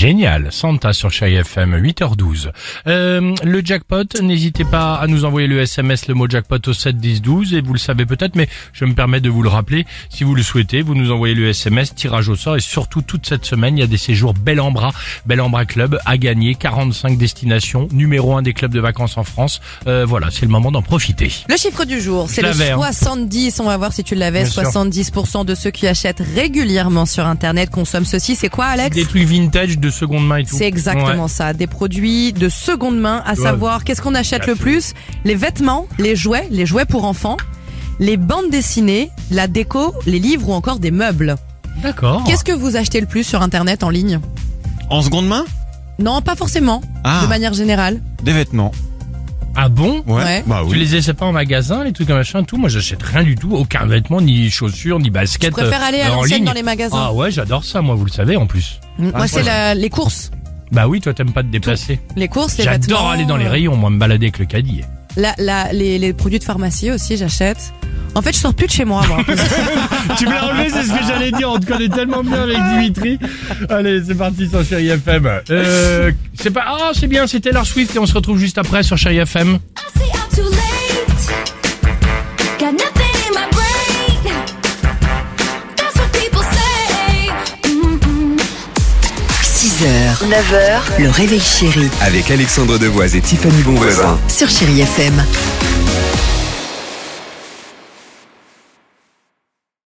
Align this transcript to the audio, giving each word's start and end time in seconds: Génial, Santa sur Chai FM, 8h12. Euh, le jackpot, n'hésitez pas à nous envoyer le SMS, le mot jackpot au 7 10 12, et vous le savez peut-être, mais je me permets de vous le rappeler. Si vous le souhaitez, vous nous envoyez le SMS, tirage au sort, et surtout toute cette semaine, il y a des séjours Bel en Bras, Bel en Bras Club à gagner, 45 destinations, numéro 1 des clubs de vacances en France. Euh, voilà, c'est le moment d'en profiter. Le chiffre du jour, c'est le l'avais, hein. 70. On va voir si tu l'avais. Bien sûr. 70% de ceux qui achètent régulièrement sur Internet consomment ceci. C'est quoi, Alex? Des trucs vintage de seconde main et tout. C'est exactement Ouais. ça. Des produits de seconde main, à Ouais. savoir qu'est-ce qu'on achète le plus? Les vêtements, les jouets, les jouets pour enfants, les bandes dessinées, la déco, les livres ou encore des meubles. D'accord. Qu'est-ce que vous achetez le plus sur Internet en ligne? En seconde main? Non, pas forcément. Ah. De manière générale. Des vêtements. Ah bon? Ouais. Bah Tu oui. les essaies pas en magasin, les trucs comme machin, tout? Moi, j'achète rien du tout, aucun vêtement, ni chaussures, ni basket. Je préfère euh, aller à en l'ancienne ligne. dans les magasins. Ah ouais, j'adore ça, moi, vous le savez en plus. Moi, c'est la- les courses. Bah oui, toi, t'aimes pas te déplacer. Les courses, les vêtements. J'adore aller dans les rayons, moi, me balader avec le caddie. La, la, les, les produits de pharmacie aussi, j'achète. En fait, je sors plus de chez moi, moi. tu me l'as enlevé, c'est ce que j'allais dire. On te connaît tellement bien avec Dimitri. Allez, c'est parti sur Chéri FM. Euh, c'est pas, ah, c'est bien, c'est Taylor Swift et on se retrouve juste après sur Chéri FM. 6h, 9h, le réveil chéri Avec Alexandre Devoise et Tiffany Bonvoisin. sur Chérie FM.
Génial, 0.00 0.48
Santa 0.50 0.94
sur 0.94 1.10
Chai 1.10 1.34
FM, 1.34 1.76
8h12. 1.76 2.52
Euh, 2.86 3.34
le 3.44 3.60
jackpot, 3.62 4.06
n'hésitez 4.22 4.64
pas 4.64 4.94
à 4.94 5.06
nous 5.06 5.26
envoyer 5.26 5.46
le 5.46 5.60
SMS, 5.60 6.08
le 6.08 6.14
mot 6.14 6.26
jackpot 6.26 6.56
au 6.68 6.72
7 6.72 6.96
10 6.96 7.20
12, 7.20 7.52
et 7.52 7.60
vous 7.60 7.74
le 7.74 7.78
savez 7.78 8.06
peut-être, 8.06 8.34
mais 8.34 8.48
je 8.72 8.86
me 8.86 8.94
permets 8.94 9.20
de 9.20 9.28
vous 9.28 9.42
le 9.42 9.50
rappeler. 9.50 9.84
Si 10.08 10.24
vous 10.24 10.34
le 10.34 10.42
souhaitez, 10.42 10.80
vous 10.80 10.94
nous 10.94 11.10
envoyez 11.10 11.34
le 11.34 11.46
SMS, 11.50 11.94
tirage 11.94 12.30
au 12.30 12.34
sort, 12.34 12.56
et 12.56 12.60
surtout 12.60 13.02
toute 13.02 13.26
cette 13.26 13.44
semaine, 13.44 13.76
il 13.76 13.80
y 13.80 13.84
a 13.84 13.86
des 13.86 13.98
séjours 13.98 14.32
Bel 14.32 14.58
en 14.58 14.70
Bras, 14.70 14.94
Bel 15.26 15.38
en 15.38 15.50
Bras 15.50 15.66
Club 15.66 15.98
à 16.06 16.16
gagner, 16.16 16.54
45 16.54 17.18
destinations, 17.18 17.86
numéro 17.92 18.34
1 18.34 18.40
des 18.40 18.54
clubs 18.54 18.72
de 18.72 18.80
vacances 18.80 19.18
en 19.18 19.24
France. 19.24 19.60
Euh, 19.86 20.06
voilà, 20.06 20.28
c'est 20.30 20.46
le 20.46 20.50
moment 20.50 20.72
d'en 20.72 20.80
profiter. 20.80 21.30
Le 21.46 21.58
chiffre 21.58 21.84
du 21.84 22.00
jour, 22.00 22.30
c'est 22.30 22.40
le 22.40 22.48
l'avais, 22.48 22.70
hein. 22.70 22.76
70. 22.78 23.60
On 23.60 23.64
va 23.64 23.76
voir 23.76 23.92
si 23.92 24.02
tu 24.02 24.14
l'avais. 24.14 24.44
Bien 24.44 24.50
sûr. 24.50 24.62
70% 24.62 25.44
de 25.44 25.54
ceux 25.54 25.70
qui 25.70 25.86
achètent 25.86 26.22
régulièrement 26.34 27.04
sur 27.04 27.26
Internet 27.26 27.68
consomment 27.68 28.06
ceci. 28.06 28.34
C'est 28.34 28.48
quoi, 28.48 28.64
Alex? 28.64 28.96
Des 28.96 29.04
trucs 29.04 29.24
vintage 29.24 29.78
de 29.78 29.89
seconde 29.90 30.26
main 30.26 30.38
et 30.38 30.44
tout. 30.44 30.56
C'est 30.56 30.66
exactement 30.66 31.24
Ouais. 31.24 31.28
ça. 31.28 31.52
Des 31.52 31.66
produits 31.66 32.32
de 32.32 32.48
seconde 32.48 32.98
main, 32.98 33.22
à 33.26 33.30
Ouais. 33.30 33.36
savoir 33.36 33.84
qu'est-ce 33.84 34.00
qu'on 34.02 34.14
achète 34.14 34.46
le 34.46 34.54
plus? 34.56 34.94
Les 35.24 35.34
vêtements, 35.34 35.86
les 35.98 36.16
jouets, 36.16 36.46
les 36.50 36.66
jouets 36.66 36.84
pour 36.86 37.04
enfants, 37.04 37.36
les 37.98 38.16
bandes 38.16 38.50
dessinées, 38.50 39.10
la 39.30 39.46
déco, 39.46 39.94
les 40.06 40.18
livres 40.18 40.48
ou 40.48 40.52
encore 40.52 40.78
des 40.78 40.90
meubles. 40.90 41.36
D'accord. 41.82 42.24
Qu'est-ce 42.26 42.44
que 42.44 42.52
vous 42.52 42.76
achetez 42.76 43.00
le 43.00 43.06
plus 43.06 43.24
sur 43.24 43.42
Internet 43.42 43.82
en 43.84 43.90
ligne? 43.90 44.20
En 44.90 45.02
seconde 45.02 45.26
main? 45.26 45.44
Non, 45.98 46.20
pas 46.22 46.34
forcément. 46.36 46.80
Ah. 47.04 47.20
De 47.22 47.28
manière 47.28 47.52
générale. 47.54 48.00
Des 48.22 48.32
vêtements. 48.32 48.72
Ah 49.56 49.68
bon? 49.68 50.02
Ouais. 50.06 50.44
Bah 50.46 50.60
Tu 50.64 50.72
oui. 50.72 50.78
les 50.78 50.94
essaies 50.94 51.12
pas 51.12 51.26
en 51.26 51.32
magasin, 51.32 51.82
les 51.84 51.92
trucs 51.92 52.06
comme 52.06 52.16
machin, 52.16 52.44
tout? 52.44 52.56
Moi, 52.56 52.68
j'achète 52.68 53.02
rien 53.02 53.24
du 53.24 53.34
tout, 53.34 53.52
aucun 53.54 53.84
vêtement, 53.84 54.20
ni 54.20 54.48
chaussures, 54.48 54.98
ni 55.00 55.10
basket. 55.10 55.50
Je 55.50 55.60
préfère 55.62 55.82
euh, 55.82 55.88
aller 55.88 56.00
à 56.02 56.12
en 56.12 56.16
l'ancienne 56.16 56.38
ligne. 56.38 56.44
dans 56.46 56.52
les 56.52 56.62
magasins. 56.62 56.96
Ah 56.98 57.12
ouais, 57.12 57.30
j'adore 57.32 57.64
ça, 57.64 57.82
moi, 57.82 57.96
vous 57.96 58.04
le 58.04 58.12
savez 58.12 58.36
en 58.36 58.46
plus. 58.46 58.78
Moi, 59.00 59.26
c'est 59.26 59.42
la- 59.42 59.74
les 59.74 59.90
courses. 59.90 60.30
Bah 60.72 60.86
oui, 60.86 61.00
toi, 61.00 61.12
t'aimes 61.14 61.32
pas 61.32 61.42
te 61.42 61.48
déplacer. 61.48 61.98
Les 62.16 62.28
courses, 62.28 62.58
les 62.58 62.64
vêtements. 62.64 62.80
J'adore 62.88 63.10
aller 63.10 63.24
dans 63.24 63.36
les 63.36 63.48
rayons, 63.48 63.76
moi, 63.76 63.90
me 63.90 63.98
balader 63.98 64.26
avec 64.26 64.38
le 64.38 64.44
caddie. 64.44 64.82
La, 65.16 65.34
la, 65.38 65.72
les, 65.72 65.98
les 65.98 66.12
produits 66.12 66.38
de 66.38 66.44
pharmacie 66.44 66.92
aussi, 66.92 67.16
j'achète. 67.16 67.72
En 68.14 68.22
fait, 68.22 68.32
je 68.32 68.38
sors 68.38 68.54
plus 68.54 68.66
de 68.66 68.72
chez 68.72 68.84
moi, 68.84 69.04
moi. 69.08 69.18
tu 70.18 70.26
me 70.26 70.30
l'as 70.32 70.46
enlevé, 70.46 70.68
c'est 70.70 70.84
ce 70.84 70.92
que 70.92 71.04
j'allais 71.04 71.32
dire. 71.32 71.50
On 71.50 71.58
te 71.58 71.66
connaît 71.66 71.88
tellement 71.88 72.22
bien 72.22 72.42
avec 72.42 72.56
Dimitri. 72.74 73.18
Allez, 73.68 74.02
c'est 74.04 74.14
parti 74.16 74.48
sur 74.48 74.64
Chéri 74.64 74.88
FM. 74.88 75.28
Euh, 75.50 76.12
c'est 76.34 76.50
pas, 76.50 76.64
ah, 76.66 76.90
c'est 76.92 77.06
bien, 77.08 77.26
c'est 77.26 77.40
Taylor 77.40 77.66
Swift 77.66 77.94
et 77.94 77.98
on 77.98 78.06
se 78.06 78.14
retrouve 78.14 78.38
juste 78.38 78.58
après 78.58 78.82
sur 78.84 78.96
Chéri 78.96 79.18
FM. 79.18 79.58
6h, 89.60 90.24
9h, 90.26 91.02
le 91.02 91.10
réveil 91.10 91.38
chéri 91.38 91.90
Avec 92.00 92.30
Alexandre 92.30 92.78
Devoise 92.78 93.14
et 93.14 93.20
Tiffany 93.20 93.60
Bonvoisin. 93.62 94.18
sur 94.26 94.48
Chérie 94.48 94.80
FM. 94.80 95.22